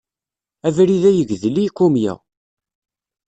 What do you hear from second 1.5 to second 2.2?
i yikumya.